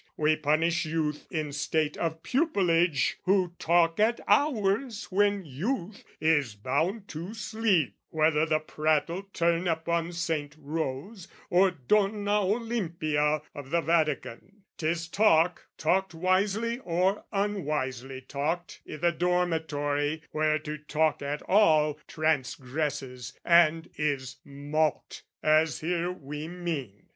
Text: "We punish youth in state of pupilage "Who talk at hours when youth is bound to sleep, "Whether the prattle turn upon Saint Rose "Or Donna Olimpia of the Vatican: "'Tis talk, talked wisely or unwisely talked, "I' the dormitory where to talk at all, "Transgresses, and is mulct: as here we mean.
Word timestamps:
"We 0.17 0.35
punish 0.35 0.83
youth 0.83 1.27
in 1.29 1.51
state 1.53 1.95
of 1.95 2.23
pupilage 2.23 3.19
"Who 3.25 3.53
talk 3.59 3.99
at 3.99 4.19
hours 4.27 5.11
when 5.11 5.45
youth 5.45 6.03
is 6.19 6.55
bound 6.55 7.07
to 7.09 7.35
sleep, 7.35 7.95
"Whether 8.09 8.47
the 8.47 8.57
prattle 8.57 9.27
turn 9.31 9.67
upon 9.67 10.11
Saint 10.13 10.55
Rose 10.57 11.27
"Or 11.51 11.69
Donna 11.69 12.41
Olimpia 12.41 13.43
of 13.53 13.69
the 13.69 13.81
Vatican: 13.81 14.63
"'Tis 14.75 15.07
talk, 15.07 15.67
talked 15.77 16.15
wisely 16.15 16.79
or 16.79 17.23
unwisely 17.31 18.21
talked, 18.21 18.81
"I' 18.91 18.95
the 18.95 19.11
dormitory 19.11 20.23
where 20.31 20.57
to 20.57 20.79
talk 20.79 21.21
at 21.21 21.43
all, 21.43 21.99
"Transgresses, 22.07 23.33
and 23.45 23.87
is 23.97 24.37
mulct: 24.43 25.21
as 25.43 25.81
here 25.81 26.11
we 26.11 26.47
mean. 26.47 27.05